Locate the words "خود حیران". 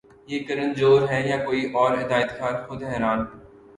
2.67-3.19